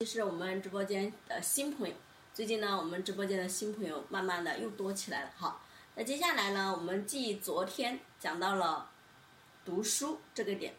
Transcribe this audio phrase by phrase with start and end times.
[0.00, 1.92] 这是我们直播间的新朋友，
[2.32, 5.30] 最近呢，我们直播间的新朋友慢慢的又多起来了。
[5.34, 5.60] 好，
[5.96, 8.88] 那接下来呢，我们继昨天讲到了
[9.64, 10.72] 读书这个点，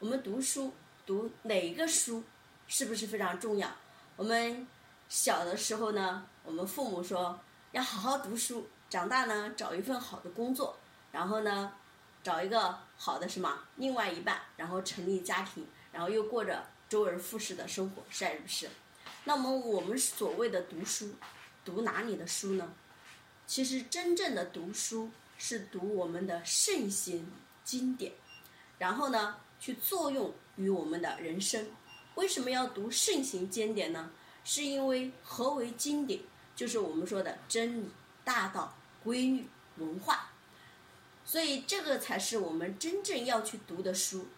[0.00, 0.74] 我们读书
[1.06, 2.24] 读哪一个书
[2.66, 3.70] 是不是非常重要？
[4.16, 4.66] 我们
[5.08, 7.38] 小的时候呢，我们父母说
[7.70, 10.76] 要好好读书，长大呢找一份好的工作，
[11.12, 11.72] 然后呢
[12.24, 16.60] 找一个好的什么另外一半，然后成立家庭，然后又过着。
[16.88, 18.68] 周而复始的生活，是不是？
[19.24, 21.14] 那么我们所谓的读书，
[21.64, 22.74] 读哪里的书呢？
[23.46, 27.26] 其实真正的读书是读我们的圣贤
[27.64, 28.12] 经典，
[28.78, 31.66] 然后呢，去作用于我们的人生。
[32.16, 34.10] 为什么要读圣贤经典呢？
[34.44, 36.20] 是因为何为经典？
[36.54, 37.88] 就是我们说的真理、
[38.22, 39.48] 大道、规律、
[39.78, 40.30] 文化。
[41.24, 44.28] 所以这个才是我们真正要去读的书。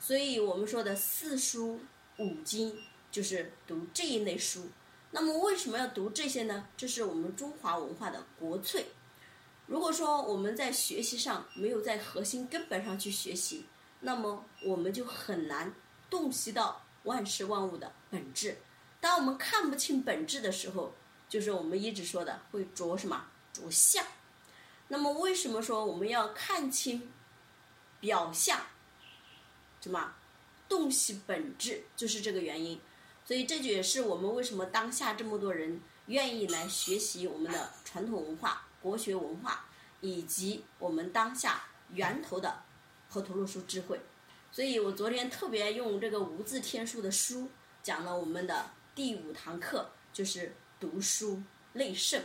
[0.00, 1.80] 所以我们说的四书。
[2.18, 4.68] 五经就是读这一类书，
[5.10, 6.66] 那么为什么要读这些呢？
[6.76, 8.86] 这是我们中华文化的国粹。
[9.66, 13.66] 如果说我们在学习上没有在核心根本上去学习，
[14.00, 15.74] 那么我们就很难
[16.08, 18.58] 洞悉到万事万物的本质。
[19.00, 20.94] 当我们看不清本质的时候，
[21.28, 24.04] 就是我们一直说的会着什么着相。
[24.88, 27.10] 那么为什么说我们要看清
[28.00, 28.60] 表象？
[29.80, 30.14] 什么？
[30.68, 32.80] 洞悉本质就是这个原因，
[33.24, 39.66] 所以这就也是我们为什么当下这么多人愿意来学习我们的传统文化、国学文化，
[40.00, 42.62] 以及我们当下源头的
[43.08, 44.00] 河图洛书智慧。
[44.52, 47.48] 所以我昨天特别用这个无字天书的书
[47.82, 51.42] 讲了我们的第五堂课，就是读书
[51.74, 52.22] 内圣。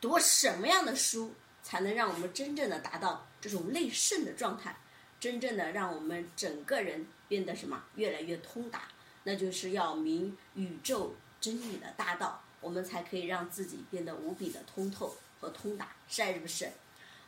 [0.00, 4.78] 读什么样的书才能让我们真正的达到这种内圣的状态？
[5.26, 8.82] 真正的让我们整个人变得什么越来越通达，
[9.24, 16.70] 那就是要明宇宙真理的大道，我们才可以让自己变得无比的通透和通达，是是不是？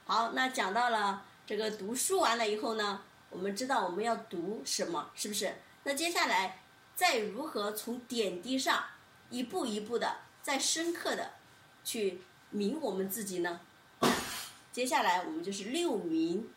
[0.05, 5.57] 好，那讲到了这个读书完了以后呢，我们知道我们要读什么，是不是？
[5.83, 6.63] 那接下来
[6.95, 8.85] 再如何从点滴上
[9.29, 11.33] 一步一步的再深刻的
[11.83, 12.21] 去
[12.51, 13.61] 明我们自己呢？
[14.71, 16.49] 接下来我们就是六明。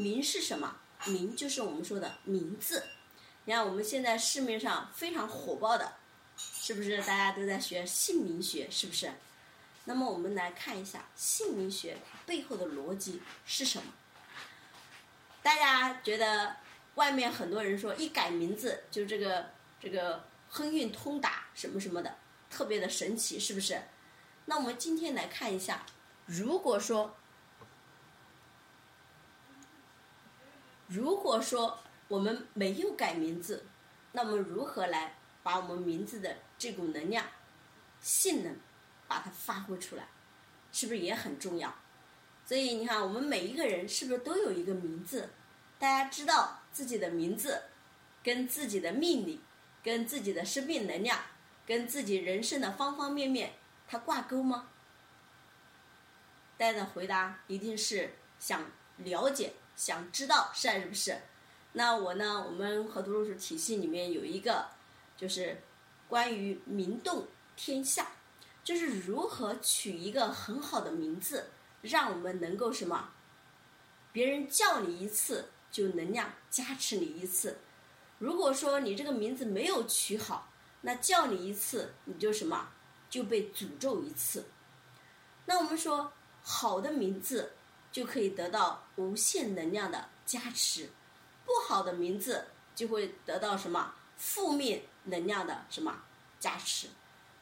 [0.00, 0.76] 名是什么？
[1.06, 2.82] 名就是我们说的名字。
[3.44, 5.94] 你看我们现在市面上非常火爆的，
[6.36, 8.70] 是不是大家都在学姓名学？
[8.70, 9.12] 是不是？
[9.84, 13.92] 那么我们来看一下姓名学背后的逻辑是什么？
[15.42, 16.56] 大家觉得
[16.94, 19.50] 外面很多人说一改名字就这个
[19.80, 22.16] 这个亨运通达什么什么的，
[22.50, 23.82] 特别的神奇，是不是？
[24.46, 25.84] 那我们今天来看一下，
[26.26, 27.16] 如果说。
[30.90, 31.78] 如果说
[32.08, 33.64] 我们没有改名字，
[34.10, 37.24] 那么如何来把我们名字的这股能量、
[38.00, 38.56] 性能，
[39.06, 40.08] 把它发挥出来，
[40.72, 41.72] 是不是也很重要？
[42.44, 45.30] 所以你看，我们每一个人是不是都有一个名字？
[45.78, 47.62] 大家知道自己的名字
[48.24, 49.40] 跟自己的命理、
[49.84, 51.20] 跟自己的生命能量、
[51.64, 53.52] 跟自己人生的方方面面，
[53.86, 54.68] 它挂钩吗？
[56.58, 58.64] 大家的回答一定是想
[58.96, 59.52] 了解。
[59.80, 61.18] 想知道是还是不是？
[61.72, 62.44] 那我呢？
[62.46, 64.66] 我们河图洛书体系里面有一个，
[65.16, 65.58] 就是
[66.06, 67.26] 关于名动
[67.56, 68.08] 天下，
[68.62, 71.46] 就是如何取一个很好的名字，
[71.80, 73.08] 让我们能够什么？
[74.12, 77.56] 别人叫你一次就能量加持你一次。
[78.18, 80.52] 如果说你这个名字没有取好，
[80.82, 82.68] 那叫你一次你就什么
[83.08, 84.44] 就被诅咒一次。
[85.46, 87.52] 那我们说好的名字。
[87.92, 90.90] 就可以得到无限能量的加持，
[91.44, 96.04] 不好的名字就会得到什么负面能量的什么
[96.38, 96.86] 加持，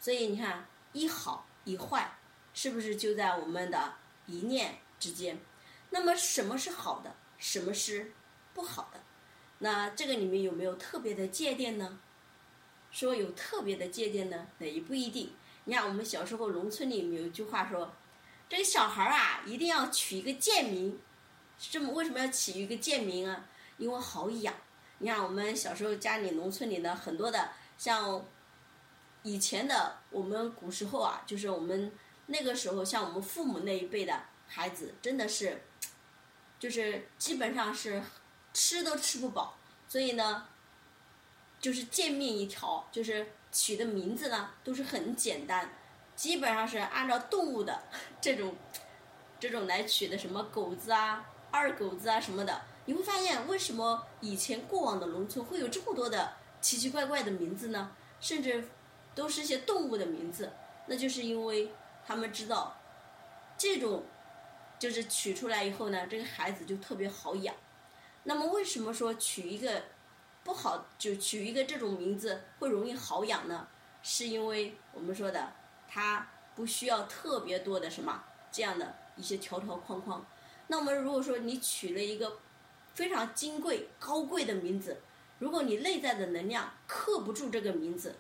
[0.01, 2.19] 所以你看一好一坏，
[2.55, 3.95] 是不是就在我们的
[4.27, 5.39] 一念之间？
[5.91, 8.13] 那么什么是好的，什么是
[8.55, 9.01] 不好的？
[9.59, 11.99] 那这个里面有没有特别的界定呢？
[12.91, 15.35] 说有特别的界定呢，那也不一定。
[15.65, 17.93] 你看我们小时候农村里面有一句话说。
[18.49, 20.99] 这个小孩啊，一定要取一个贱名，
[21.59, 23.45] 这么为什么要起一个贱名啊？
[23.77, 24.55] 因为好养。
[24.99, 28.25] 你看我们小时候家里农村里的很多的，像
[29.23, 31.93] 以前的我们古时候啊，就是我们
[32.27, 35.63] 那个时候，像我们父母那一辈的孩子，真的是，
[36.59, 38.03] 就是基本上是
[38.55, 40.49] 吃都吃不饱，所以呢，
[41.61, 45.71] 就是贱命一条，就是取的名字呢都是很简单。
[46.19, 47.81] 基本上是按照动物的
[48.21, 48.53] 这种
[49.39, 52.61] 这种来取的，什么狗子啊、二狗子啊什么的。
[52.87, 57.93] 你会发现，为什么以前过往的农村会有这么多的奇奇怪怪的名字呢？
[58.21, 58.69] 甚至
[59.15, 60.53] 都是些动物的名字，
[60.87, 61.71] 那就是因为
[62.05, 62.77] 他们知道
[63.57, 64.03] 这种
[64.77, 67.55] 就是取出来以后呢，这个孩子就特别好养。
[68.25, 69.85] 那么为什么说取一个
[70.43, 73.69] 不好就取一个这种名字会容易好养呢？
[74.03, 75.53] 是因为我们说的
[75.89, 80.25] 它不需要特别多的什么这样的一些条条框框。
[80.69, 82.39] 那我们如果说你取了一个
[82.95, 85.01] 非常金贵高贵的名字，
[85.39, 88.17] 如果你内在的能量克不住这个名字，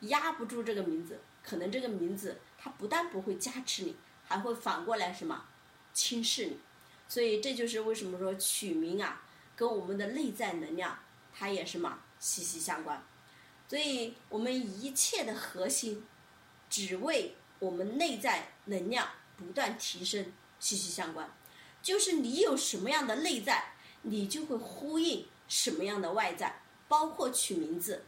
[0.00, 3.96] 压不住这个名字，可能这个名字它不但不会加持你，
[4.26, 5.44] 还会反过来什么
[5.92, 6.58] 轻视你。
[7.06, 9.22] 所以这就是为什么说取名啊，
[9.54, 10.98] 跟我们的内在能量
[11.32, 13.02] 它也是嘛息息相关。
[13.68, 14.52] 所以我们
[14.82, 16.04] 一切的核心，
[16.70, 19.06] 只为我们内在能量
[19.36, 21.28] 不断提升息息相关。
[21.82, 25.26] 就是你有什么样的内在，你就会呼应。
[25.48, 28.04] 什么样的外在，包括取名字，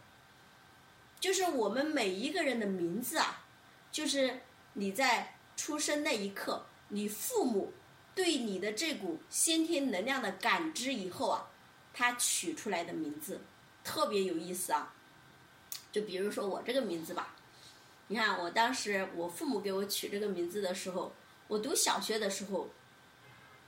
[1.19, 3.45] 就是我们每一个人的名字啊，
[3.91, 4.39] 就是
[4.71, 7.73] 你在出生那一刻，你父母
[8.15, 11.51] 对你的这股先天能量的感知以后啊，
[11.93, 13.41] 他取出来的名字
[13.83, 14.93] 特别有意思啊。
[15.91, 17.35] 就比如说我这个名字吧，
[18.13, 21.11] 你看我当时我父母给我取这个名字的时候，
[21.47, 22.69] 我读小学的时候，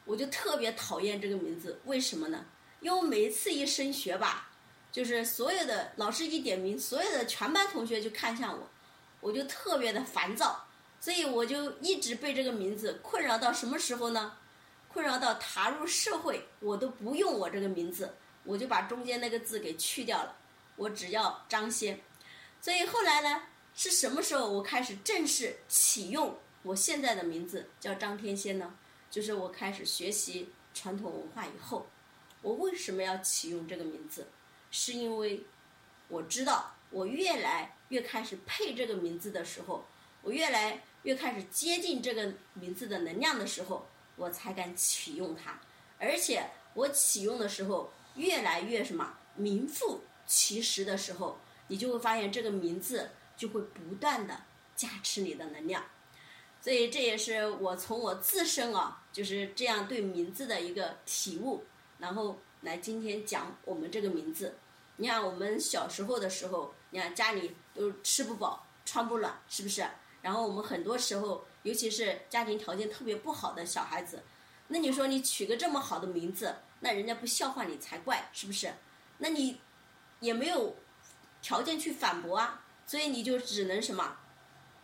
[0.06, 2.46] 我就特别讨厌这个名字，为什么呢？
[2.80, 4.52] 因为每次一升学吧，
[4.92, 8.70] 就是所有的老师一点名，所有的全班同学就看向我，
[9.20, 10.64] 我就特别的烦躁，
[11.00, 14.38] 所以我就一直被这个名字困扰到什么时候呢？
[14.88, 18.14] 困扰到踏入社会，我都不用我这个名字，
[18.44, 20.38] 我就把中间那个字给去掉了，
[20.76, 22.00] 我只要张先。
[22.62, 23.42] 所以后来呢，
[23.76, 28.74] 是什么时候我开始正式启用我现在的名字叫张天仙呢？
[29.12, 31.86] 就是我开始学习传统文化以后。
[32.42, 34.28] 我为什么要启用这个名字？
[34.72, 35.44] 是因为
[36.08, 39.86] 我知道，我越来越开始配这个名字的时候，
[40.22, 45.60] 我越来越开始接近这个名字的能量的时候，我才敢启用它。
[45.98, 54.44] 而且我启用的时候，越来越什么名副其实的时候，你就会发现这个名字就会不断的
[54.76, 55.84] 加持你的能量。
[56.62, 61.64] 所以这也是我从我自身啊，就是这样对名字的一个体悟。
[62.00, 64.58] 然后来今天讲我们这个名字，
[64.98, 69.88] 你看我们小时候的时候，你看家里都吃不饱穿不暖，是不是？
[70.22, 74.24] 然后我们很多时候，尤其是家庭条件特别不好的小孩子，
[74.68, 78.74] 那你说你取个这么好的名字，那人家不笑话你才怪，是不是？
[79.20, 79.62] 那你
[80.20, 80.76] 也没有
[81.44, 84.18] 条件去反驳啊，所以你就只能什么，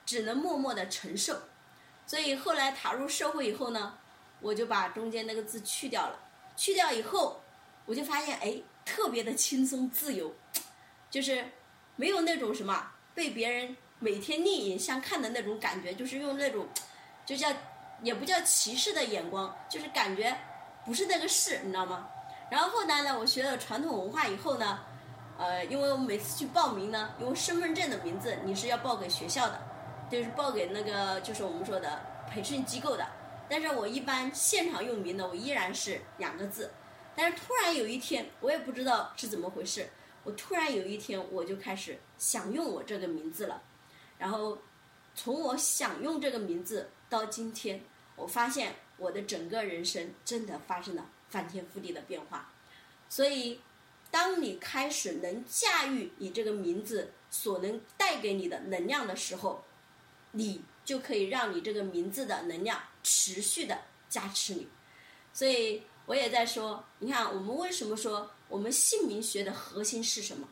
[0.05, 1.39] 只能默默的承受。
[2.05, 3.97] 所以后来踏入社会以后呢，
[4.39, 6.19] 我就把中间那个字去掉了。
[6.57, 7.41] 去掉以后，
[7.85, 10.33] 我就发现哎，特别的轻松自由，
[11.09, 11.45] 就是
[11.95, 16.67] 没有那种什么被别人每天另眼相看的那种感觉，就是用那种
[17.25, 17.47] 就叫
[18.03, 20.35] 也不叫歧视的眼光，就是感觉
[20.85, 22.09] 不是那个事，你知道吗？
[22.49, 24.79] 然后后来呢，我学了传统文化以后呢，
[25.41, 29.59] 呃，因为我每次去报名呢，因为身份证的名字你是要报给学校的，
[30.07, 31.99] 就是报给那个就是我们说的
[32.29, 33.03] 培训机构的。
[33.49, 36.69] 但是我一般现场用名呢，我依然是两个字。
[37.15, 39.89] 但是突然有一天，我也不知道是怎么回事，
[40.23, 43.63] 我突然有一天我就开始想用我这个名字了。
[44.19, 44.59] 然后
[45.15, 47.81] 从我想用这个名字到今天，
[48.15, 52.53] 我发现我的整个人生真的发生了翻天覆地的变化。
[53.09, 53.59] 所以，
[54.11, 59.63] 当你开始能驾驭你这个名字所能带给你的能量的时候，
[60.33, 62.79] 你就可以让你这个名字的能量。
[63.03, 64.67] 持续的加持你，
[65.33, 70.47] 所以我也在说，你看我们为什么说我们姓名学的核心是什么？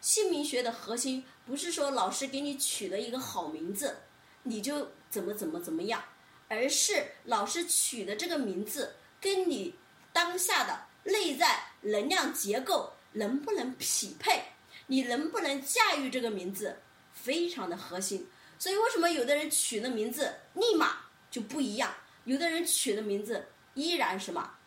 [0.00, 3.98] 姓名学的核心不是说老师给你取了一个好名字，
[4.44, 6.02] 你就怎么怎么怎么样，
[6.48, 9.74] 而是老师取的这个名字跟你
[10.10, 14.42] 当下的内在能量结构能不能匹配，
[14.86, 16.80] 你能不能驾驭这个名字，
[17.12, 18.28] 非常的核心。
[18.58, 20.98] 所以为什么有的人取的名字立马？
[21.30, 24.58] 就不一样，有的人取的名字依然什么，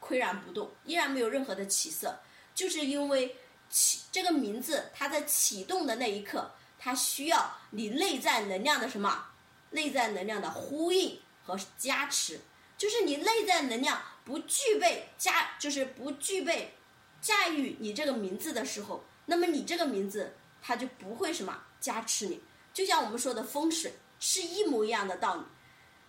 [0.00, 2.20] 岿然不动，依然没有任何的起色，
[2.54, 3.34] 就是因为
[3.70, 9.28] 启这个名字它在启动的那一刻，它需要你内在能量的什么，
[9.70, 12.38] 内在能量的呼应和加持，
[12.76, 16.74] 就是你内在能量不具备加，就是不具备
[17.22, 22.42] 驾驭你这个名字的时候，那么你这个名字它就不会什么加持你，
[22.74, 25.42] 就像我们说的风水是一模一样的道理。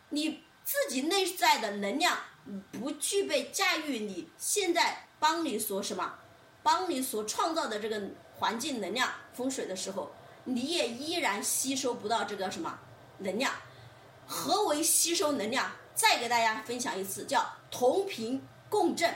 [0.09, 2.17] 你自己内在的能量
[2.71, 6.19] 不具备驾驭你现在帮你所什么，
[6.61, 8.01] 帮你所创造的这个
[8.35, 12.79] 环境能量风水的时候，你也依然吸收不到这个什么
[13.19, 13.53] 能量。
[14.25, 15.71] 何为吸收能量？
[15.93, 19.13] 再给大家分享一次，叫同频共振。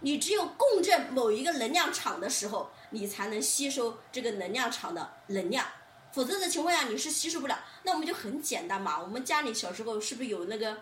[0.00, 5.66] 你只有共振某一个能量场的时候，你才能吸收这个能量场的能量。
[6.12, 7.58] 否则的情况下，你是吸收不了。
[7.82, 10.78] 那我们就很简单嘛，我们家里小时候是不是有那个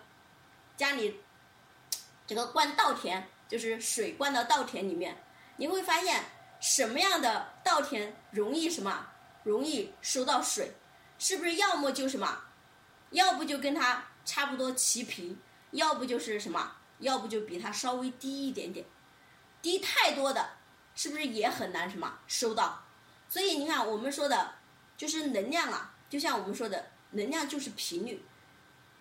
[0.77, 1.19] 家里
[2.25, 5.17] 这个灌稻田，就是水灌到稻田里面，
[5.57, 6.23] 你会发现
[6.61, 9.07] 什么样的稻田容易什么
[9.43, 10.71] 容易收到水？
[11.17, 12.43] 是不是要么就什么，
[13.11, 15.37] 要不就跟它差不多齐平，
[15.71, 18.85] 要不就是什么，要不就比它稍微低一点点。
[19.65, 20.47] 低太多的，
[20.93, 22.83] 是不是也很难什么收到？
[23.27, 24.53] 所以你看，我们说的，
[24.95, 28.23] 就是能量啊，就像我们说的，能量就是频率。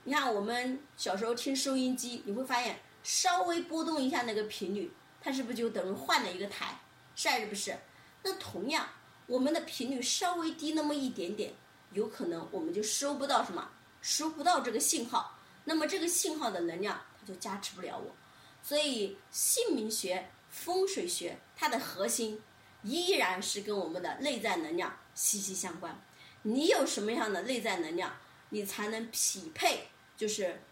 [0.05, 4.91] 你看我们小时候听收音机，你会发现稍微波动一下那个频率，
[5.21, 6.81] 它是不是就等于换了一个台？
[7.15, 7.79] 是还是不是？
[8.23, 8.89] 那同样，
[9.27, 11.53] 我们的频率稍微低那么一点点，
[11.93, 15.39] 有可能我们就收不到什么，收不到这个信号。
[15.65, 18.17] 那么这个信号的能量，它就加持不了我。
[18.63, 20.31] 所以姓名学。
[20.55, 22.41] 风水学它的核心
[22.85, 26.01] 依然是跟我们的内在能量息息相关。
[26.43, 28.17] 你有什么样的内在能量，
[28.51, 30.63] 你才能匹配，就是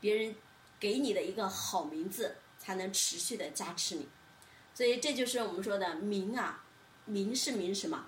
[0.00, 0.34] 别人
[0.80, 4.08] 给你的一个好名字，才能持续的加持你。
[4.72, 6.64] 所以这就是我们说的名啊，
[7.04, 8.06] 名是名什么？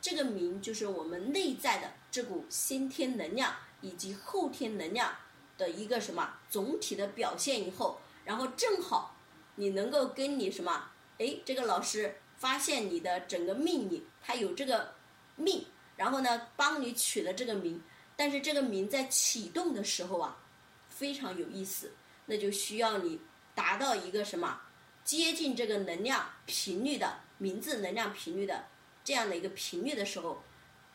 [0.00, 5.12] 这个名就是我们内在的这股先天能量以及后天能量
[5.58, 7.66] 的一个什么总体的表现。
[7.66, 9.16] 以后，然后正好。
[9.58, 10.90] 你能够跟你什么？
[11.18, 14.94] 哎，这个老师发现你的整个命里，他有这个
[15.34, 17.82] 命，然后呢，帮你取了这个名。
[18.14, 20.38] 但是这个名在启动的时候啊，
[20.88, 21.92] 非常有意思，
[22.26, 23.20] 那就需要你
[23.52, 24.60] 达到一个什么，
[25.02, 28.66] 接近这个能量频率的名字能量频率的
[29.02, 30.40] 这样的一个频率的时候，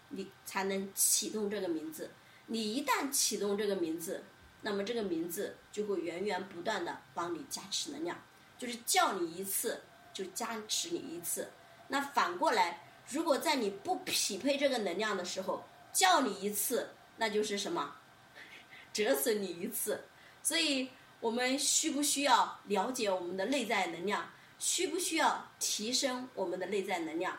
[0.08, 2.12] 你才能启动这个名字。
[2.48, 4.24] 你一旦启动这个名字，
[4.62, 8.17] 那么这个名字就会源源不断的帮你加持能量。
[8.63, 9.82] 就是叫你一次
[10.13, 11.51] 就加持你一次，
[11.89, 17.93] 那反过来，如果在你不匹配这个能量的时候叫你一次，那就是什么，
[18.93, 20.05] 折损你一次。
[20.41, 20.89] 所以，
[21.20, 24.32] 我们需不需要了解我们的内在能量？
[24.60, 27.38] 需不需要提升我们的内在能量？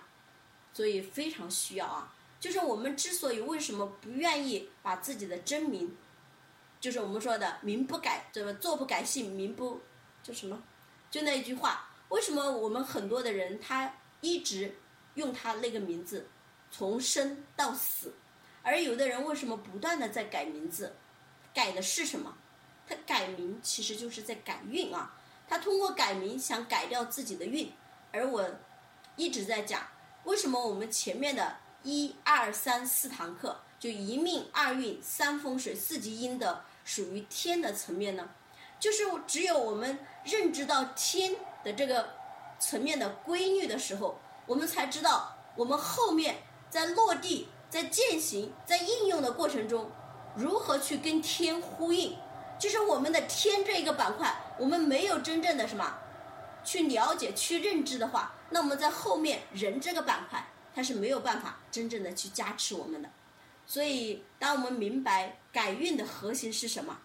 [0.75, 2.15] 所以非常需要啊！
[2.39, 5.97] 就是我们之所以为什么不愿意把自己的真名，
[6.81, 9.81] 就是我们说的名不改，这个坐不改姓，名不
[10.23, 10.63] 叫什么？
[11.15, 14.75] 就那一句话，为什么我们很多的人他一直
[15.15, 16.27] 用他那个名字，
[16.73, 18.13] 从生到死，
[18.65, 20.93] 而有的人为什么不断的在改名字？
[21.55, 22.37] 改的是什么？
[22.89, 25.15] 他改名其实就是在改运啊。
[25.49, 27.73] 他通过改名想改掉自己的运。
[28.11, 28.45] 而我
[29.15, 29.87] 一直在讲，
[30.25, 38.29] 为什么我们前面的一二三四堂课就一命二运三风水四积阴的属于天的层面呢？
[38.85, 42.07] 就是只有我们认知到天的这个
[42.59, 49.91] 层面的规律的时候，我们才知道我们后面在落地、在践行、在应用的过程中，
[50.37, 52.15] 如何去跟天呼应。
[52.59, 55.99] 就是我们的天这一个板块，我们没有真正的什么
[56.63, 63.09] 去了解、去认知的话，那我们在后面人这个板块，它是没有办法真正的去加持我们的。
[63.65, 66.99] 所以，当我们明白改运的核心是什么，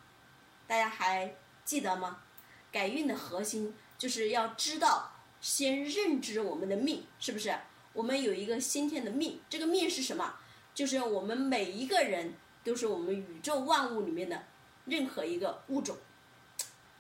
[0.67, 1.33] 大家还。
[1.69, 2.17] 记得吗？
[2.71, 7.55] 改运的核心就是要知道，先认知我们的命，是不是？
[7.93, 10.33] 我们有一个先天的命，这个命是什么？
[10.73, 12.33] 就是我们每一个人
[12.63, 14.45] 都是我们宇宙万物里面的
[14.85, 15.95] 任何一个物种。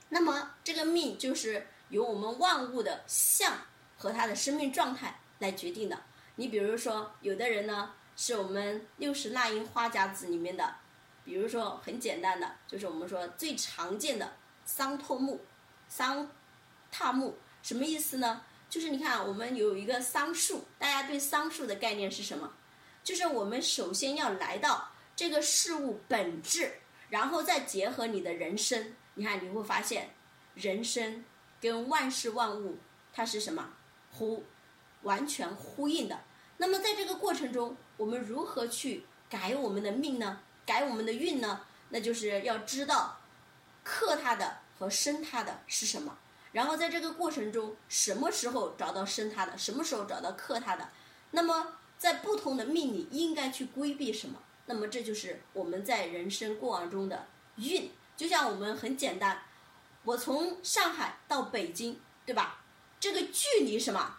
[0.09, 3.51] 那么这个命就是由我们万物的相
[3.97, 5.99] 和它的生命状态来决定的。
[6.35, 10.75] 你比如说，有的人呢是我们六十纳音花甲子里面的，
[11.25, 14.33] 比如说很简单的，就是我们说最常见的。
[14.71, 15.41] 桑拓木，
[15.87, 16.29] 桑
[16.91, 18.43] 踏木什么意思呢？
[18.69, 22.53] 就是你看，我们有一个桑树，大家对桑树的概念是什么？
[23.03, 26.71] 就是我们首先要来到这个事物本质，
[27.09, 28.93] 然后再结合你的人生。
[29.15, 30.11] 你看，你会发现，
[30.53, 31.25] 人生
[31.59, 32.77] 跟万事万物
[33.11, 33.73] 它是什么？
[34.11, 34.45] 呼，
[35.01, 36.21] 完全呼应的。
[36.57, 40.41] 那么在这个过程中，我们如何去改我们的命呢？
[40.63, 41.61] 改我们的运呢？
[41.89, 43.15] 那就是要知道。
[43.81, 46.17] 克它的和生它的是什么？
[46.53, 50.89] 然后在这个过程中，什么时候找到生它的，什么时候找到克它的？
[51.31, 54.41] 那么在不同的命里应该去规避什么？
[54.65, 57.91] 那么这就是我们在人生过往中的运。
[58.17, 59.43] 就像我们很简单，
[60.03, 62.61] 我从上海到北京，对吧？
[62.99, 64.17] 这个距离什么？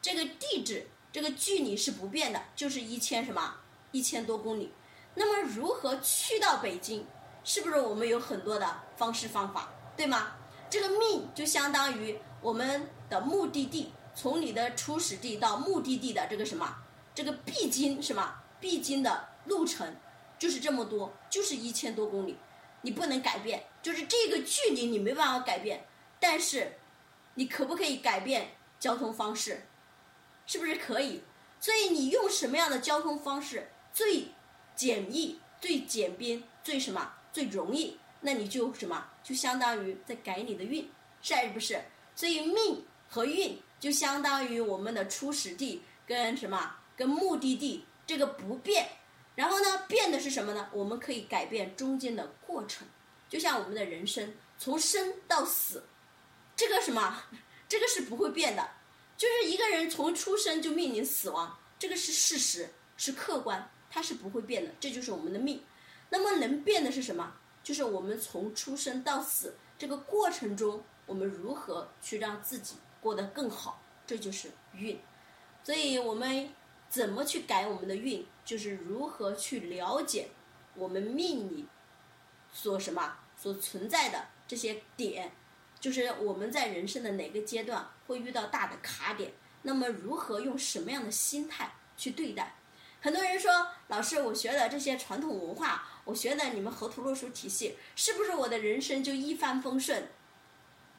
[0.00, 0.86] 这个地址。
[1.12, 3.56] 这个距离是不变的，就是一千什么
[3.90, 4.70] 一千多公里。
[5.14, 7.06] 那么如何去到北京？
[7.42, 10.32] 是不是我们有很多的方式方法，对吗？
[10.68, 16.76] 这个命就相当于我们的目的地，从你的初始地到目的地的这个什么，
[17.14, 19.96] 这个必经什么必经的路程，
[20.38, 22.36] 就是这么多，就是一千多公里，
[22.82, 25.86] 你不能改变，就是这个距离你没办法改变，
[26.20, 26.78] 但是
[27.34, 29.66] 你可不可以改变交通方式？
[30.46, 31.22] 是不是可以？
[31.60, 34.28] 所以你用什么样的交通方式最
[34.74, 37.14] 简易、最简便、最什么？
[37.32, 40.88] 最容易，那你就什么，就相当于在改你的运，
[41.22, 41.80] 是还是不是？
[42.14, 48.88] 所以命和运就相当于我们的初始地跟什么，跟目的地这个不变。
[49.34, 50.68] 然后呢，变的是什么呢？
[50.72, 52.88] 我们可以改变中间的过程，
[53.28, 55.84] 就像我们的人生从生到死，
[56.56, 57.22] 这个什么，
[57.68, 58.66] 这个是不会变的。
[59.18, 64.74] 就是一个人从出生就面临死亡，这个是事实，是客观，它是不会变的。
[64.80, 65.62] 这就是我们的命。
[66.08, 67.34] 那么能变的是什么？
[67.66, 75.00] 就是我们从出生到死这个过程中，我们如何去让自己过得更好，这就是运。
[75.64, 76.48] 所以我们
[76.88, 80.28] 怎么去改我们的运，就是如何去了解
[80.74, 81.66] 我们命里
[82.52, 85.32] 所什么所存在的这些点，
[85.80, 89.32] 就是我们在人生的哪个阶段会遇到大的卡点，
[89.62, 92.54] 那么如何用什么样的心态去对待？
[93.00, 95.90] 很多人说，老师，我学的这些传统文化。
[96.06, 100.08] 我学的你们河图洛书体系，是不是我的人生就一帆风顺，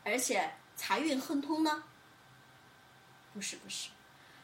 [0.04, 1.86] 而且财运亨通呢？
[3.34, 3.90] 不是不是，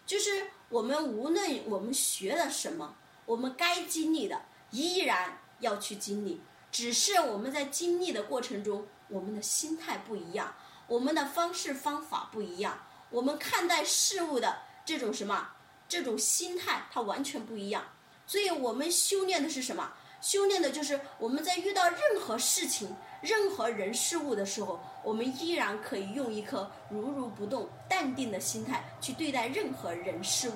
[0.06, 4.42] 就是我们无论我们学了什么，我们该经历的
[4.72, 6.40] 依然要去经历，
[6.72, 10.56] 只是我们在经历的过程中，我们的心态不一样，
[10.88, 15.52] 我们的方式方法不一样，我们看待事物的这种什么
[15.90, 17.84] 这种心态，它完全不一样。
[18.26, 19.92] 所以我们修炼的是什么？
[20.24, 30.54] 修炼的就是我们在遇到任何事情、任何人事物的时候，我们依然可以用一颗如如不动、淡定的心态去对待任何人事物，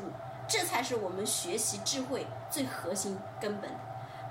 [0.47, 3.79] 这才是我们学习智慧最核心根本的，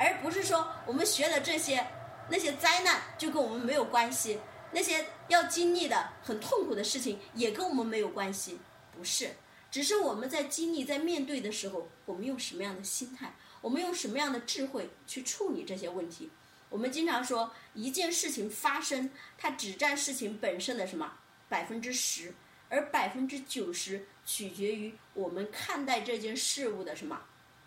[0.01, 1.87] 而不是说我们学的这些
[2.31, 4.41] 那些灾难就跟我们没有关系，
[4.73, 8.59] 那些要经历的很痛苦的事情也跟我们没有关系，
[8.97, 9.33] 不是，
[9.71, 13.35] 只是我们在经历、在面对的时候，我们用什么样的心态。
[13.67, 16.31] 我们用什么样的智慧去处理这些问题？
[16.69, 21.13] 我们经常说，一件事情发生，它只占事情本身的什么
[21.49, 22.33] 百分之十，
[22.69, 27.21] 而百分之九十取决于我们看待这件事物的什么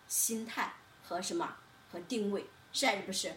[0.08, 1.54] 心态和什么
[1.92, 3.34] 和定位，是还是不是？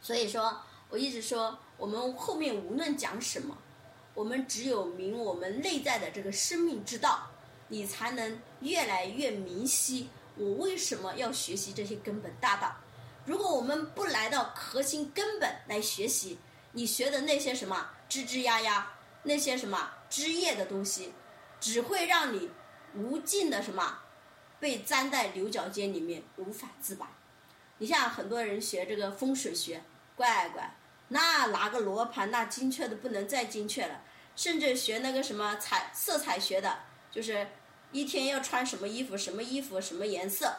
[0.00, 3.58] 所以说，我一直说，我们后面无论讲什么，
[4.14, 7.32] 我们只有明我们内在的这个生命之道，
[7.66, 10.08] 你才能越来越明晰。
[10.36, 12.74] 我为什么要学习这些根本大道？
[13.24, 16.38] 如果我们不来到核心根本来学习，
[16.72, 18.92] 你学的那些什么枝枝丫丫，
[19.22, 21.14] 那些什么枝叶的东西，
[21.60, 22.50] 只会让你
[22.94, 24.00] 无尽的什么
[24.58, 27.08] 被粘在牛角尖里面无法自拔。
[27.78, 29.82] 你像很多人学这个风水学，
[30.16, 30.76] 乖乖，
[31.08, 34.02] 那拿个罗盘那精确的不能再精确了，
[34.36, 36.78] 甚至学那个什么彩色彩学的，
[37.10, 37.46] 就是。
[37.94, 39.16] 一天要穿什么衣服？
[39.16, 39.80] 什么衣服？
[39.80, 40.52] 什么颜色？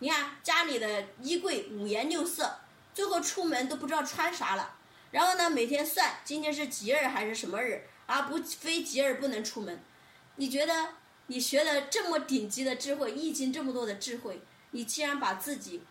[0.00, 2.58] 你看家里的衣柜五颜六色，
[2.92, 4.74] 最后出门都不知道穿啥了。
[5.12, 8.22] 然后呢，每天算今天是吉日还是什么日啊？
[8.22, 9.80] 不非吉日不能出门。
[10.34, 10.88] 你觉得
[11.28, 14.40] 你学的这么顶级的智慧，易经这么多的智慧，
[14.72, 15.84] 你既然把自己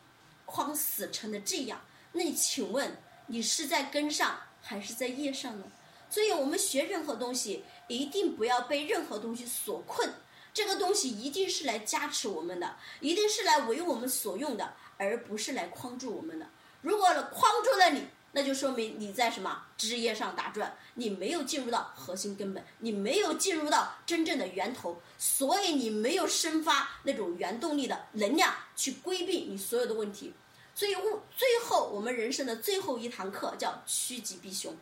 [0.44, 1.80] 框死成了这样，
[2.12, 5.64] 那你请问你是在跟上还是在业上呢？
[6.10, 10.12] 所以我们学任何东西，一定不要被任何东西所困。
[10.54, 16.48] 这个东西一定是来加持我们的，一定是来为我们所用的，而不是来框住我们的。
[16.82, 30.34] 如果框住了你，那就说明你在什么枝叶上打转，你没有进入到核心根本，你没有进入到真正的源头，所以你没有生发那种原动力的能量去规避你所有的问题。
[30.76, 30.94] 所以，
[31.36, 34.78] 最后我们人生的最后一堂课叫趋吉避凶。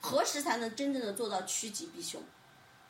[0.00, 2.20] 何时才能真正的做到趋吉避凶？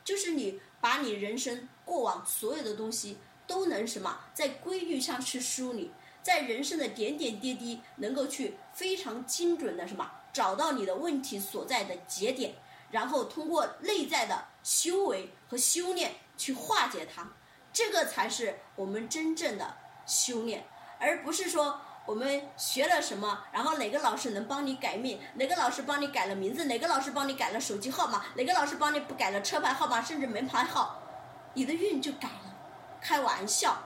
[0.05, 5.91] 就是你把你人生过往所有的东西都能什么，在规律上去梳理，
[6.21, 12.53] 在人生的点点滴滴能够去非常精准的什么找到你的问题所在的节点，
[12.91, 17.33] 然后通过内在的修为和修炼去化解它，
[17.73, 20.65] 这个才是我们真正的修炼，
[20.99, 21.81] 而不是说。
[22.05, 23.45] 我们学了什么？
[23.51, 25.19] 然后哪个老师能帮你改命？
[25.33, 26.65] 哪个老师帮你改了名字？
[26.65, 28.25] 哪个老师帮你改了手机号码？
[28.35, 31.01] 哪个老师帮你不改了车牌号码，甚至门牌号？
[31.55, 32.55] 你的运就改了。
[33.01, 33.77] 开玩笑。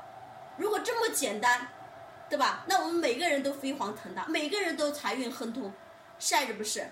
[0.57, 1.67] 如果这么简单，
[2.29, 2.65] 对吧？
[2.67, 5.73] 那我们每个人都飞黄腾达，每个人都财运亨通，
[6.19, 6.91] 是不是？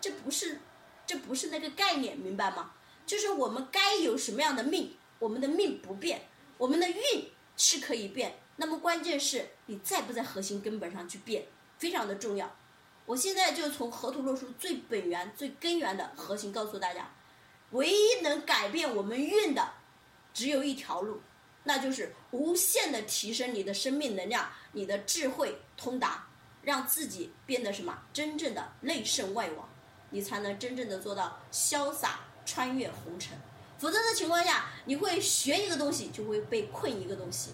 [0.00, 0.60] 这不是，
[1.06, 2.72] 这不是那个概念，明白吗？
[3.06, 6.22] 就是我们该有什么样的命，我们的命不变，
[6.58, 8.40] 我们的运是可以变。
[8.60, 11.46] 那么关键是你在不在核心根本上去变，
[11.78, 12.54] 非常的重要。
[13.06, 17.10] 我现在就从河图洛书最本源、最根源的核心告诉大家，
[17.70, 19.66] 唯一能改变我们运的，
[20.34, 21.22] 只有一条路。
[21.64, 26.26] 那就是无限的提升你的生命能量，你的智慧通达，
[26.60, 27.98] 让自己变得什么？
[28.12, 29.66] 真正的内圣外王，
[30.10, 33.38] 你才能真正的做到潇洒穿越红尘。
[33.78, 37.52] 否则的情况下，你会学一个东西，就会被困一个东西。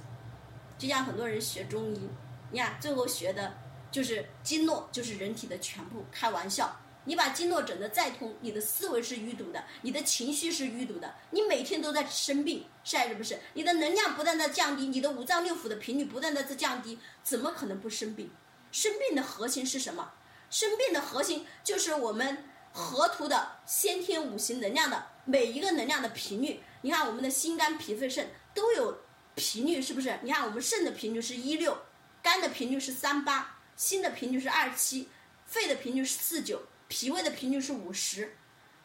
[0.79, 2.09] 就像很多人学中医，
[2.51, 3.55] 你看最后学的
[3.91, 6.05] 就是经络，就是人体的全部。
[6.11, 6.81] 开玩笑。
[7.09, 13.39] 你把经络整得再通，你的思维是淤堵的，你的情绪是淤堵的，你每天都在生病，是还是不是？
[13.55, 18.29] 你的能量不断的降低，你的五脏六腑的频率不断的在降低，怎么可能不生病？
[18.73, 20.15] 生病的核心是什么？
[20.51, 26.61] 生病的核心就是我们河图的先天五行能量的每一个能量的频率。
[26.83, 28.99] 你看我们的心肝脾肺肾都有
[29.37, 30.19] 频率，是不是？
[30.23, 31.79] 你看我们肾的频率是一六，
[32.23, 35.09] 肝的频率是三八，心的频率是二七，
[35.47, 36.63] 肺的频率是四九。
[36.89, 38.37] 脾胃的频率是五十，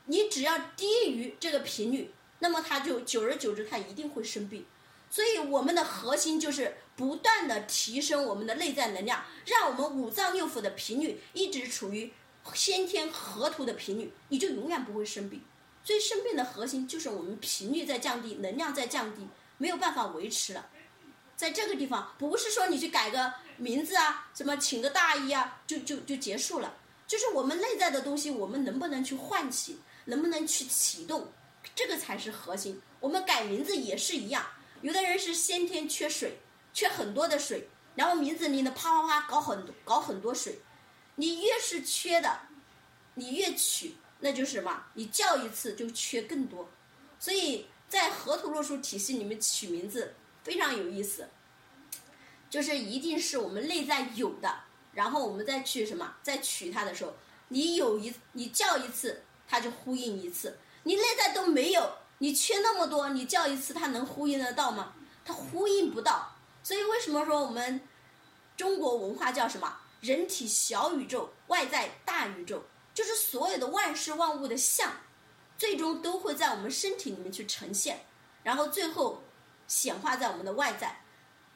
[0.05, 4.65] 你只要低于这个频率，那么它就久而久之它一定会生病。
[5.09, 12.11] 所以我们的核心就是不断的提升我们的内在能量，让我们五脏六腑的频率一直处于
[12.55, 15.43] 先天河图的频率，你就永远不会生病。
[15.83, 19.27] 所以生病的核心就是我们频率在降低，能量在降低，
[19.61, 20.69] 没有办法维持了。
[21.35, 26.73] 在这个地方，不是说你去改个名字啊，什么请个大衣啊，就就就结束了。
[27.05, 31.31] 就是我们内在的东西，我们能不能去唤起，能不能去启动，
[31.75, 32.81] 这个才是核心。
[32.99, 34.43] 我们改名字也是一样，
[34.81, 36.39] 有的人是先天缺水，
[36.73, 40.59] 缺很多的水，然后名字里呢啪啪啪搞很多搞很多水，
[41.17, 42.39] 你越是缺的，
[43.13, 44.85] 你越取，那就是什么？
[44.95, 46.67] 你叫一次就缺更多。
[47.19, 51.27] 所以在河图洛书体系里面取名字非常有意思，
[52.49, 54.49] 就是一定是我们内在有的。
[54.93, 56.15] 然后我们再去什么？
[56.23, 57.13] 再取它的时候，
[57.49, 60.57] 你有一你叫一次，它就呼应一次。
[60.83, 64.93] 你内在都没有，你缺那么多，你叫一次，它能呼应得到吗？
[65.25, 66.33] 它呼应不到。
[66.63, 67.81] 所以为什么说我们
[68.55, 69.79] 中国文化叫什么？
[69.99, 74.93] 人体小宇宙，外在大宇宙，就是所有的万事万物的相，
[75.61, 77.99] 最终都会在我们身体里面去呈现，
[78.41, 79.21] 然后最后
[79.67, 81.01] 显化在我们的外在。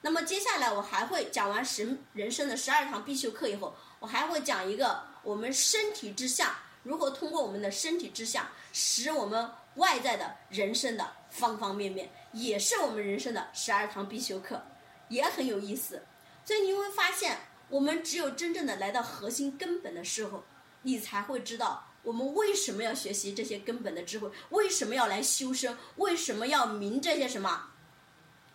[0.01, 14.61] 那么接下来我还会讲完神人生的十二堂必修课以后，我还会讲一个我们身体之相如何通过我们的身体之相，使我们外在的人生的方方面面，也是我们人生的十二堂必修课，
[15.09, 16.05] 也很有意思。
[16.43, 17.39] 所以你会发现，
[17.69, 20.43] 我们只有真正的来到核心根本的时候，
[20.83, 27.71] 你才会知道我们为什么要学习这些根本的智慧，为什么要来修身，为什么要明这些什么。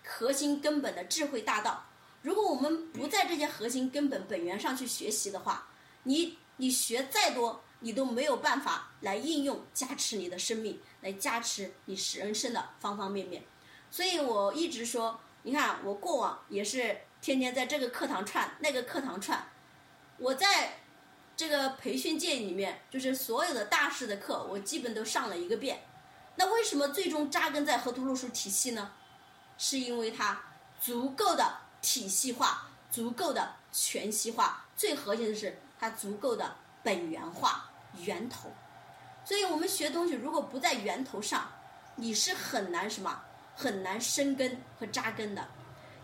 [0.02, 1.84] 核心根本的智慧大道，
[2.22, 5.68] 如果我们不在这些核心根本本源上去学习的话，
[6.04, 13.44] 你你学再多，你都没有办法来应用加持你的生命，来加持你人生的方方面面。
[13.90, 19.48] 所以我一直说，你看我过往也是天天在这个课堂串，那个课堂串，
[20.18, 20.79] 我在
[21.40, 25.80] 这个培训界里面，就是所有的大师的课，我基本都上了一个遍。
[26.36, 28.92] 那为什么最终扎根在河图洛书体系呢？
[29.56, 30.38] 是因为它
[30.78, 31.50] 足够的
[31.80, 38.52] 体系化，足够的全息化，最核心的是它足够的本源化源头。
[39.24, 41.50] 所以我们学东西如果不在源头上，
[41.96, 43.18] 你是很难什么，
[43.56, 45.42] 很难生根和扎根的。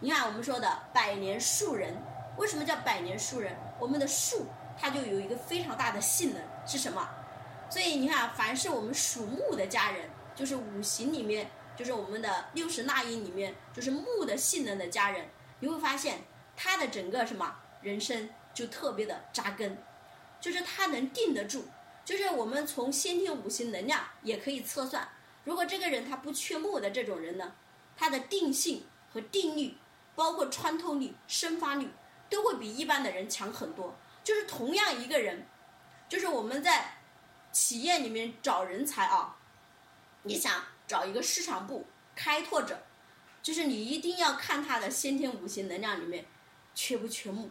[0.01, 1.95] 你看我们说的百年树人，
[2.39, 3.55] 为什么叫百年树人？
[3.79, 4.47] 我们的树
[4.79, 7.09] 它就有一个非常大的性能是什么？
[7.71, 11.51] 所以你看，凡是我们属木的家人，就是五行里面。
[11.77, 15.29] 就是我们的六十纳音里面，就是木的性能的家人，
[15.61, 16.25] 你会发现
[16.57, 19.77] 他的整个什么人生就特别的扎根，
[20.41, 21.67] 就是他能定得住。
[22.03, 25.07] 就是我们从先天五行能量也可以测算，
[25.45, 27.53] 如果这个人他不缺木的这种人呢，
[27.95, 29.77] 他的定性和定力，
[30.15, 31.91] 包括穿透力、生发力，
[32.31, 33.95] 都会比一般的人强很多。
[34.27, 35.47] 就是同样一个人，
[36.09, 36.99] 就是我们在
[37.53, 39.37] 企业里面找人才啊，
[40.25, 40.65] 你想。
[40.89, 41.85] 找一个市场部
[42.15, 42.87] 开拓者，
[43.43, 46.25] 就是你一定要看他的先天五行能量里面
[46.77, 47.51] 缺不缺木。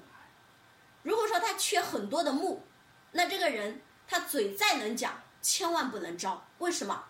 [1.03, 2.63] 如果说他缺很多的木，
[3.11, 6.47] 那这个人他嘴再能讲，千万不能招。
[6.59, 7.03] 为什么？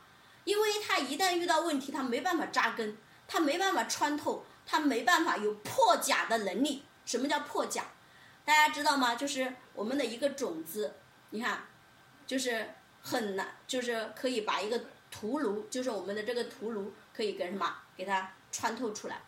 [0.45, 2.97] 因为他一旦遇到问题，他没办法扎根，
[3.27, 6.83] 他没办法穿透，他没办法有破甲的能力。
[7.05, 7.85] 什么叫破甲？
[8.45, 9.15] 大家知道吗？
[9.15, 10.93] 就是我们的一个种子，
[11.31, 11.65] 你看，
[12.27, 12.69] 就是
[13.01, 19.21] 很难，就是可以把一个屠炉，就是我们的这个屠炉，可以给什么给它穿透出来。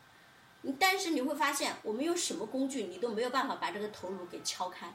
[0.79, 4.93] 但是你会发现，我们用什么工具，你都没有办法把这个头颅给敲开。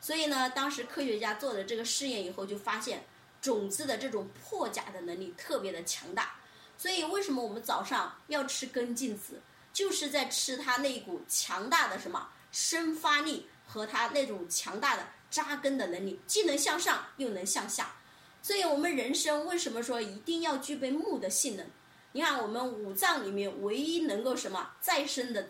[0.00, 3.04] 所以呢，当时科学家做的这个试验以后，就发现
[3.40, 6.36] 种子的这种破甲的能力特别的强大。
[6.76, 9.40] 所以为什么我们早上要吃根茎子，
[9.72, 17.96] 就是在吃它那股强大的什么生发力和它那种强大的扎根的能力，既能向上又能向下。
[18.42, 21.66] 所以我们人生为什么说一定要具备木的性能？
[22.12, 25.48] 你看，我们五脏里面唯一能够什么再生的，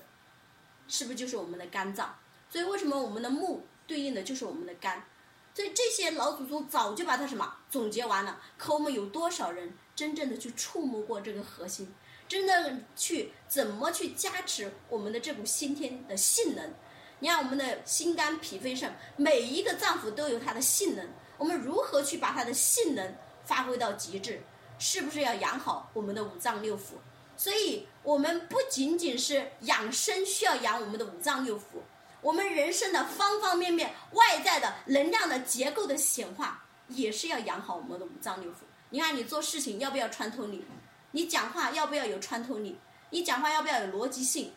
[0.88, 2.16] 是不是就是我们的肝脏？
[2.48, 5.04] 所以为什么我们的木对应的就是我们的肝？
[5.52, 8.40] 所以这些老祖宗早就把它什么总结完了。
[8.56, 11.92] 可我们有多少人真正的去触摸过这个核心？
[12.26, 16.72] 真的去怎么去加持我们的这股先天的性能？
[17.20, 24.40] 你看，我们的心肝脾肺肾每一个脏腑都有它的性能，我们如何去把它的性能发挥到极致？
[24.78, 26.94] 是不是要养好我们的五脏六腑？
[27.36, 31.80] 所以，我们不仅仅是养生需要养我们的五脏六腑，
[32.20, 38.56] 我们人生的方方面面、外在的能量的结构的显化，也是要养好我们的五脏六腑。
[38.90, 40.64] 你看，你做事情要不要穿透力？
[41.12, 42.78] 你讲话要不要有穿透力？
[43.10, 44.52] 你讲话要不要有逻辑性？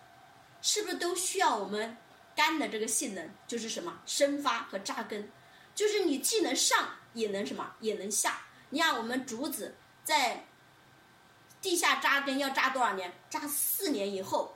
[0.61, 1.95] 是不是都需要我们
[2.38, 3.30] 肝的这个性能？
[3.45, 5.30] 就是什么生发和扎根，
[5.76, 8.39] 就是你既能上也能什么也能下。
[8.69, 9.76] 你看我们竹子。
[10.08, 10.45] 在
[11.62, 13.12] 地下扎根要扎多少年？
[13.30, 14.56] 扎四年以后，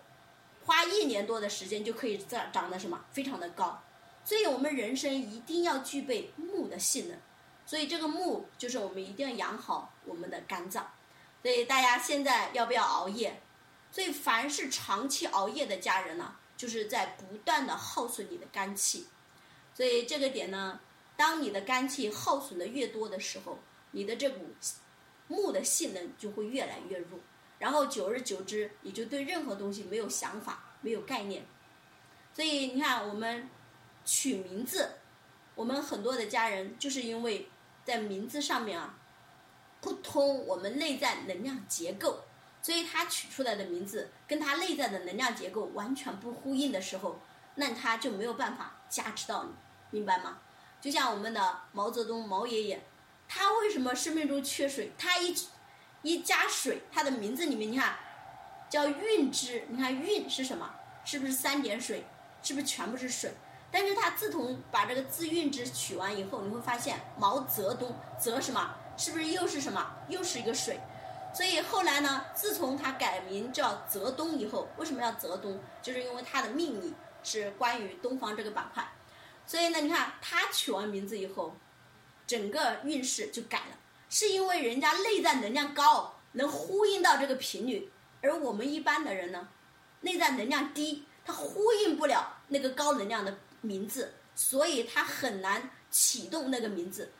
[0.64, 3.84] 花一年多的时间就可以长长得什么非常的高。
[4.24, 7.20] 所以我们人生一定要具备木的性能。
[7.66, 10.90] 所以这个木就是我们一定要养好我们的肝脏。
[11.42, 13.42] 所以大家现在要不要熬夜？
[13.92, 19.08] 所以凡是长期熬夜的家人呢，就是在不断的耗损你的肝气。
[19.74, 20.80] 所以这个点呢，
[21.18, 23.58] 当你的肝气耗损的越多的时候，
[23.90, 24.54] 你的这股。
[25.28, 27.18] 木的性能就会越来越弱，
[27.58, 31.46] 然后久而久之，你就对任何东西没有想法、没有概念。
[32.34, 33.50] 所以你看，我们
[34.04, 34.90] 取名字，
[35.56, 37.48] 我们很多的家人就是因为
[37.86, 39.00] 在名字上面啊，
[39.80, 42.26] 不通我们内在能量结构，
[42.62, 47.20] 所以他取出来的名字跟他内在的能量结构完全不呼应的时候，
[47.56, 49.52] 那他就没有办法加持到你，
[49.90, 50.38] 明白吗？
[50.80, 52.84] 就像我们的毛泽东毛爷爷。
[53.34, 54.92] 他为什么生命中缺水？
[54.98, 55.34] 他一
[56.02, 57.96] 一加水，他的名字里面你看
[58.70, 60.70] 叫运之，你看运是什么？
[61.06, 62.06] 是不是三点水？
[62.44, 63.32] 是不是全部是水？
[63.72, 68.76] 但是他自从把这个字运之取完以后，你会发现毛泽东泽什么？
[68.98, 69.96] 是不是又是什么？
[70.10, 70.78] 又是一个水？
[71.34, 75.60] 所以后来呢，自从他改名叫泽东以后，为什么要泽东？
[75.82, 78.88] 就是因为他的命理是关于东方这个板块。
[79.46, 81.56] 所以呢，你看他取完名字以后。
[82.28, 83.78] 整个运势就改了，
[84.10, 87.92] 是因为人家内在能量高，能呼应到这个频率，
[88.22, 89.50] 而我们一般的人呢，
[90.00, 97.12] 内在能量低，他呼应不了那个高能量的名字，所以他很难启动那个名字，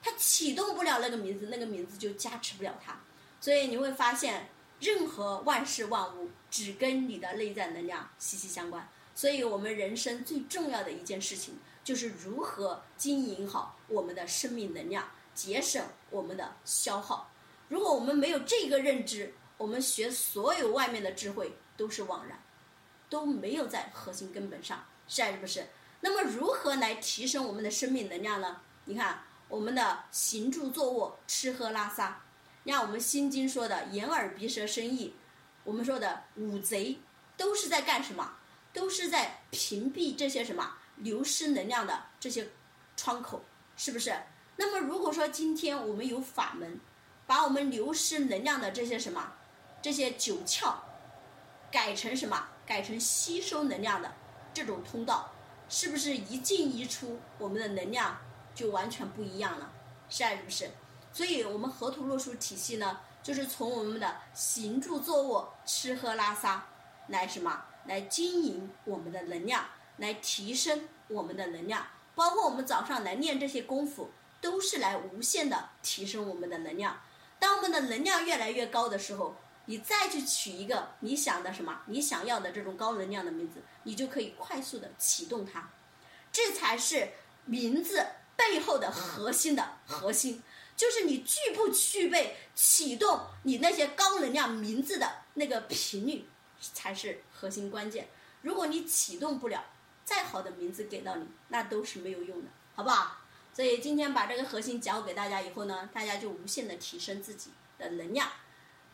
[0.00, 2.96] 他启动不了那个名字，那个名字就加持不了他，
[3.40, 4.48] 所以你会发现，
[4.80, 11.58] 任何万事万物只跟你的内在能量息息相关，所以我们人生最重要的一件事情。
[11.82, 17.30] 就是如何经营好我们的生命能量，节省我们的消耗。
[17.68, 22.38] 如果我们没有这个认知，我们学所有外面的智慧都是枉然，
[23.08, 25.66] 都没有在核心根本上，是还是不是？
[26.00, 28.60] 那么如何来提升我们的生命能量呢？
[28.84, 32.22] 你看我们的行住坐卧、吃喝拉撒，
[32.62, 35.14] 你看我们心经说的眼耳鼻舌身意，
[35.64, 36.98] 我们说的五贼
[37.36, 38.36] 都是在干什么？
[38.72, 40.74] 都是在屏蔽这些什么？
[40.96, 42.46] 流失能量的这些
[42.96, 43.42] 窗口，
[43.76, 44.14] 是不是？
[44.56, 46.78] 那么如果说今天我们有法门，
[47.26, 49.32] 把我们流失能量的这些什么，
[49.80, 50.74] 这些九窍，
[51.72, 52.48] 改成什么？
[52.66, 54.12] 改成吸收能量的
[54.52, 55.32] 这种通道，
[55.68, 58.16] 是不是一进一出，我们的能量
[58.54, 59.72] 就完全不一样了？
[60.10, 60.70] 是还是不是？
[61.12, 66.66] 所以我们河图洛书体系呢，就是从我们的行住坐卧、吃喝拉撒
[67.08, 69.64] 来什么，来经营我们的能量。
[69.96, 74.08] 来提升我们的能量，包括我们早上来练这些功夫，
[74.40, 76.98] 都是来无限的提升我们的能量。
[77.38, 85.68] 当我们的能量越来越高的时候，你再去取一个你想的什么，你想要的这种高能量的名字，你就可以快速的启动它。
[86.32, 87.10] 这才是
[87.44, 90.42] 名字背后的核心的核心。
[90.80, 96.24] 就是你具不具备启动你那些高能量名字的那个频率，
[96.58, 98.08] 才是核心关键。
[98.40, 99.62] 如果你启动不了，
[100.06, 103.18] 再好的名字给到你，那都是没有用的，好不好？
[103.52, 108.26] 所以今天把这个核心教给大家以后呢，大家就无限的提升自己的能量。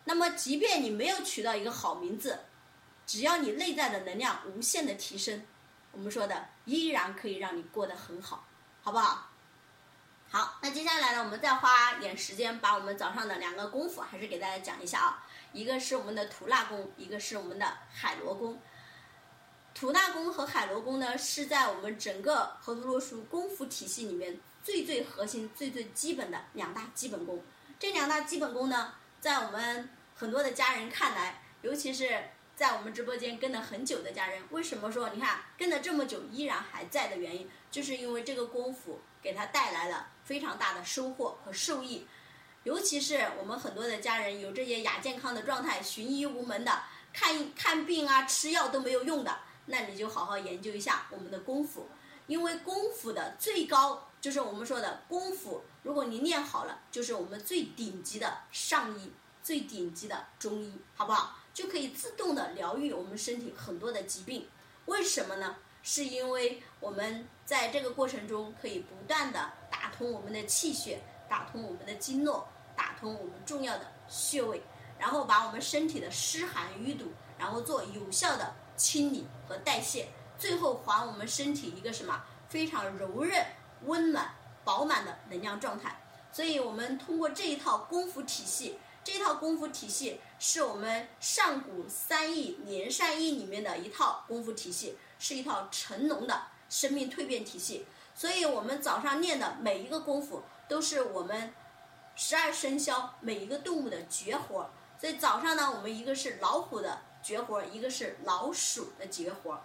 [0.07, 2.41] 那么，即便你没有取到一个好名字，
[3.07, 5.47] 只要你内在的能量无限的提升，
[5.93, 8.45] 我们说的依然可以让你过得很好，
[8.83, 9.31] 好不好？
[10.29, 15.27] 好，那接下来呢，我们再花点时间把我们早上的两个功夫还是给大家讲一下啊。
[15.53, 18.61] 一个是我们的吐纳功，一个是我们的海螺功。
[19.73, 27.43] 吐纳功和海螺功呢，是在我们整个河图洛书功夫体系里面最最核心、最最基本的两大基本功。
[27.79, 40.07] 这两大基本功呢，在我们很多的家人看来，尤其是在我们直播间跟了很久的家人，为什么说你看跟了这么久依然还在的原因，就是因为这个功夫给他带来了。
[40.23, 42.07] 非常大的收获和受益，
[42.63, 51.89] 尤其是我们很多的家人有这些亚健康的状态，寻医无门的，看看病啊吃药都没有用的，那你就好好研究一下我们的功夫，
[52.29, 59.13] 因为功夫的最高就是我们说的功夫，如果你练好了，就是我们最顶级的上医，
[59.43, 61.39] 最顶级的中医，好不好？
[61.55, 64.49] 就可以自动的疗愈我们身体很多的疾病，
[64.87, 65.57] 为什么呢？
[65.85, 74.61] 是因为我们在这个过程中可以不断的打通我们的气血，打通我们的经络，打通我们重要的穴位，
[74.99, 83.47] 然后把我们身体的湿寒淤堵，然后做有效的清理和代谢，最后还我们身体一个什么非常柔韧、
[83.85, 86.03] 温暖、饱满的能量状态。
[86.33, 94.99] 所以，我们通过这一套功夫体系，这套功夫体系是我们上古三易连善易里面的一套功夫体系。
[95.19, 101.53] 是一套成龙的生命蜕变体系，所以我们早上练的每一个功夫都是我们
[102.15, 104.71] 十二生肖每一个动物的绝活。
[104.99, 109.61] 所以早上呢，我们一个是老虎的绝活，一个是老鼠的绝活，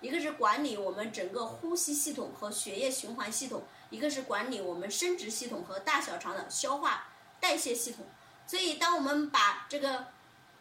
[0.00, 8.04] 一个是管理我们整个呼吸系统和血液循环系统，一个是管理我们生殖系统和大小肠的消化代谢系统。
[8.44, 10.08] 所以，当我们把这个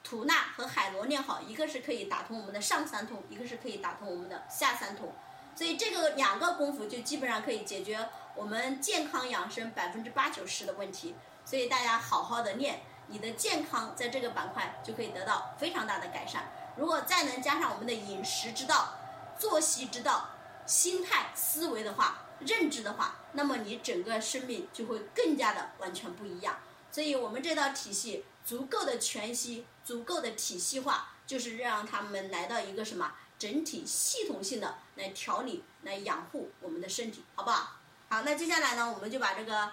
[0.04, 5.12] 吐纳和海螺练好，一个是可以打通我们的上三通，一个是可以打通我们的下三通，
[5.56, 11.16] 所以这个两个功夫就基本上可以解决我们健康养生百分之八九十的问题。
[11.46, 16.52] 所以大家好好的练，你的健康在这个板块就可以得到非常大的改善。
[16.78, 18.96] 如果再能加上我们的饮食之道、
[19.38, 20.30] 作息之道、
[20.66, 26.60] 心态思维的话、认知的话，那么你整个生命就会更加的完全不一样。
[26.92, 29.66] 所以我们这套体系足够的全息。
[29.84, 37.78] 足够的体系化，就是让他们来到一个什么整体系统性的来调理、来养护我们的身体，好不好？
[38.08, 39.72] 好，那接下来呢，我们就把这个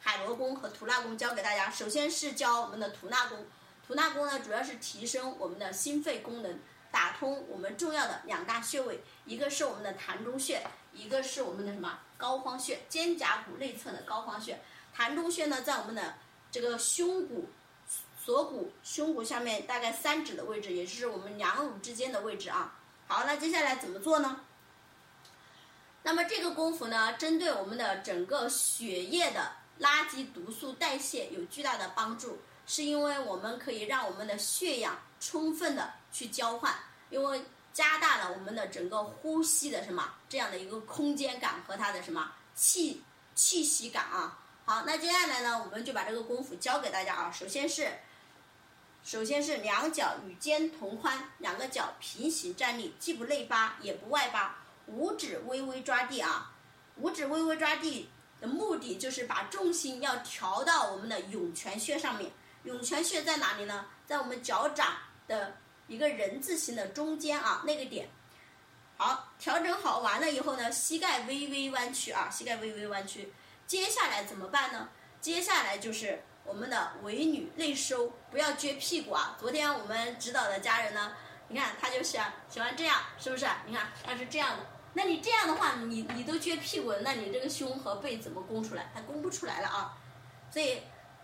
[0.00, 1.70] 海螺功和吐纳功教给大家。
[1.70, 3.44] 首先是教我们的吐纳功，
[3.86, 6.58] 吐纳功呢主要是提升我们的心肺功能，
[6.90, 14.58] 打通我们重要的两大穴位，一个是我们的膻中穴，一个是我们的什么膏肓穴，肩胛骨内侧的膏肓穴。
[14.96, 16.14] 膻中穴呢，在我们的
[16.50, 17.50] 这个胸骨。
[18.18, 22.74] 锁骨、胸骨下面大概三指的位置，也就是我们两乳之间的位置啊。
[23.08, 24.40] 好，那接下来怎么做呢？
[26.02, 36.74] 那么这个功夫呢，针对我们的整个血液的垃圾毒素代谢有巨大的帮助，是因为我们可以让我们的血氧充分的去交换，
[37.10, 43.02] 因为加大了我们的整个呼吸的什么这样的一个空间感和它的什么气
[43.34, 44.38] 气息感啊。
[44.64, 47.30] 好，那接下来呢，我们就把这个功夫教给大家啊。
[47.30, 47.88] 首先是。
[49.06, 56.52] 首先是两脚与肩同宽，两个脚平行站立，既不内八也不外八，五指微微抓地啊。
[56.96, 58.08] 五指微微抓地
[58.40, 62.32] 的目的就是把重心要调到我们的涌泉穴上面。
[62.64, 63.86] 涌泉穴在哪里呢？
[64.08, 64.94] 在我们脚掌
[65.28, 68.10] 的一个人字形的中间啊，那个点。
[68.96, 73.32] 好，调整好完了以后呢，膝盖微微弯曲啊，膝盖微微弯曲。
[73.68, 74.88] 接下来怎么办呢？
[75.20, 76.24] 接下来就是。
[76.46, 79.36] 我们的尾女内收，不要撅屁股啊！
[79.38, 81.12] 昨天我们指导的家人呢，
[81.48, 82.04] 你看他就是
[82.48, 83.44] 喜欢这样，是不是？
[83.66, 88.90] 你看他是这样的，那你这样的话，你你都撅屁股，那你这个胸和背怎么弓出来？
[88.94, 89.98] 它弓不出来了啊！
[90.50, 90.82] 所以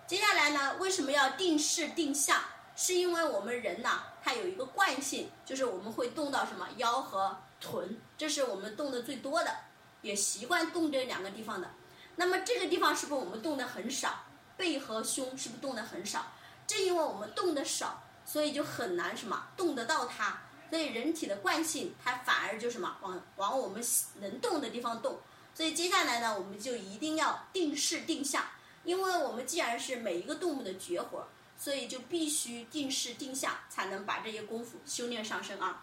[0.09, 2.37] 接下来呢，为什么要定势定向？
[2.75, 9.55] 是因为我们人呐，他有一个惯性，就是我们会动到什么腰和臀，这是我们动的最多的，
[10.01, 11.70] 也习惯动这两个地方的。
[12.16, 14.25] 那么这个地方是不是我们动的很少？
[14.62, 16.24] 背和胸是不是动的很少？
[16.68, 20.40] 正因为我们动的少，所以就很难什么动得到它。
[20.70, 23.84] 所以人体的惯性，它反而就什么往往我们
[24.20, 25.18] 能动的地方动。
[25.52, 28.44] 所以接下来呢，我们就一定要定势定向。
[28.84, 31.26] 因为我们既然是每一个动物的绝活，
[31.58, 35.82] 所以就必须定势定向，才能把这些功夫修炼上身啊。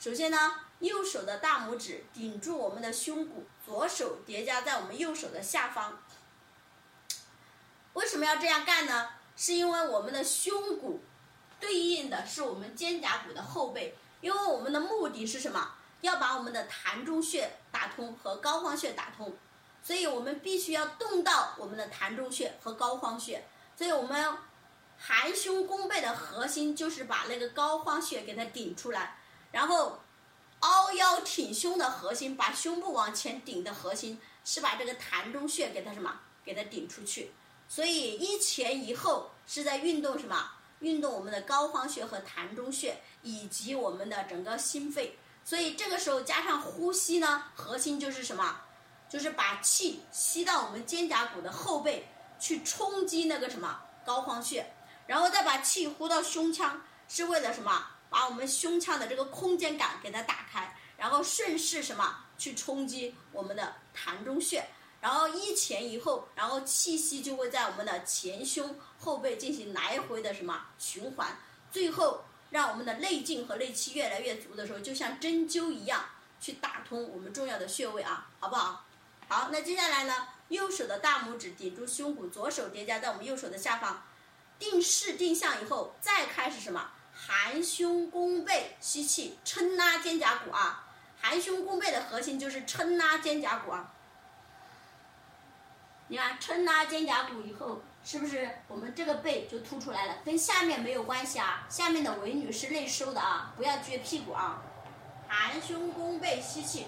[0.00, 6.02] 首先呢，右手的大拇指顶住我们的胸骨，左手叠加在我们右手的下方。
[7.98, 9.08] 为什么要这样干呢？
[9.36, 11.00] 是因为我们的胸骨
[11.58, 15.74] 对应的是我们肩胛骨的后背，因为我们的目的是什么？
[16.00, 19.36] 要把我们的膻中穴打通和膏肓穴打通，
[19.82, 23.44] 所以我们必须要动到我们的膻中穴和膏肓穴。
[23.76, 24.32] 所以我们
[24.96, 29.16] 含胸弓背的核心就是把那个膏肓穴给它顶出来。
[29.50, 29.98] 然后，
[30.60, 36.20] 凹腰挺胸的核心，把胸部往前顶的核心是把这个膻中穴给它什么？
[36.44, 37.32] 给它顶出去。
[37.68, 40.52] 所以一前一后是在运动什么？
[40.80, 45.18] 运动我们的膏肓穴和膻中穴，以及我们的整个心肺。
[45.44, 48.62] 所以这个时候加上呼吸呢，核心就是什么？
[49.08, 52.08] 就是把气吸到我们肩胛骨的后背
[52.38, 54.72] 去冲击那个什么膏肓穴，
[55.06, 57.86] 然后再把气呼到胸腔，是为了什么？
[58.10, 64.64] 把我们胸腔的这个空间感给它打开，然后顺势什么去冲击我们的膻中穴，
[65.00, 71.36] 然后一前一后，然后气息就会在我们的前胸后背进行来回的什么循环，
[71.70, 76.04] 最后让我们的内劲和内气越来越足的时候，就像针灸一样
[76.40, 78.84] 去打通我们重要的穴位啊，好不好？
[79.28, 84.02] 好，那接下来呢，右手的大拇指顶住胸骨，左手叠加在我们右手的下方，
[84.58, 86.90] 定势定向以后，再开始什么？
[87.14, 90.86] 含胸弓背，吸气，撑拉肩胛骨啊！
[91.20, 93.92] 含胸弓背的核心就是撑拉肩胛骨啊。
[96.08, 100.16] 你看，撑拉肩胛骨以后，是不是我们这个背就凸出来了？
[100.24, 104.62] 跟下面没有关系啊，下面的尾闾是内收的啊，不要撅屁股啊。
[105.28, 106.86] 含胸弓背，吸气，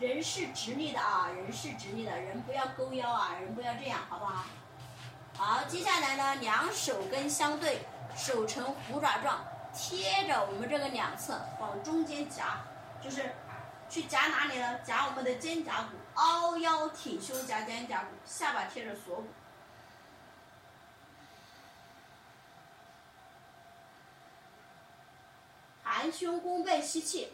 [0.00, 4.44] 人是直立的啊，人是直立的，人不要勾腰啊，人不要这样，好不好？
[5.36, 7.80] 好，接下来呢，两手跟相对。
[8.14, 9.42] 手呈虎爪状，
[9.74, 12.60] 贴着我们这个两侧往中间夹，
[13.02, 13.22] 就是
[13.88, 14.80] 去夹哪里呢？
[14.80, 19.26] 夹我们的肩胛骨，凹腰挺胸夹肩胛骨，下巴贴着锁骨，
[25.82, 27.32] 含胸弓背吸气，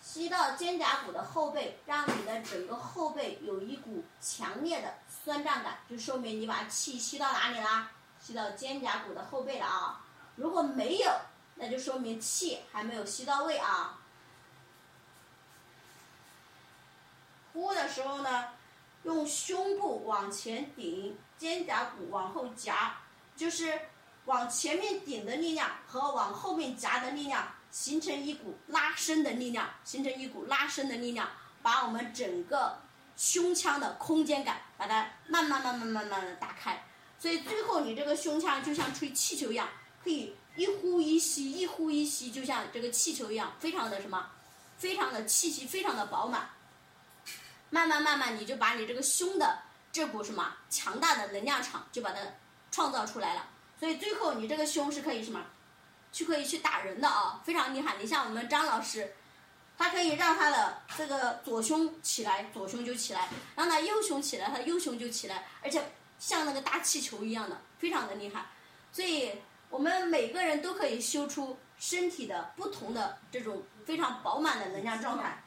[0.00, 7.90] 吸到肩胛骨的后背，让你的整个后背有一股强烈的酸胀感，就说明你把气吸到哪里啦？
[8.20, 10.04] 吸到肩胛骨的后背了啊！
[10.36, 11.10] 如果没有，
[11.56, 13.98] 那就说明气还没有吸到位啊。
[17.52, 18.48] 呼的时候呢，
[19.04, 22.96] 用胸部往前顶，肩胛骨往后夹，
[23.36, 23.78] 就是
[24.24, 31.28] 往前面顶的力量和往后面夹的力量形成一股拉伸的力量，形成一股拉伸的力量，
[31.62, 32.78] 把我们整个
[33.16, 36.84] 胸腔的空间感把它慢慢慢慢慢慢的打开。
[37.18, 39.68] 所以最后你这个胸腔就像吹气球一样，
[40.02, 44.30] 可以一呼一吸，一呼一吸，就像这个气球一样，非常的什么，
[44.76, 46.50] 非常的气息非常的饱满。
[47.72, 49.58] 慢慢慢慢，你就把你这个胸的
[49.90, 52.20] 这股什么强大的能量场就把它
[52.70, 53.48] 创造出来了。
[53.80, 55.40] 所以最后你这个胸是可以什么，
[56.12, 57.96] 去可以去打人的啊，非常厉害。
[57.98, 59.14] 你像我们张老师，
[59.76, 63.22] 他可以让他的这个左胸起来，左胸就起来；
[63.56, 65.82] 让他右胸起来，他右胸就起来，而且。
[66.22, 68.46] 像那个大气球一样的，非常的厉害，
[68.92, 69.32] 所以
[69.68, 75.42] 我们每个人都可以修出身体的不同的这种非常饱满的能量状态。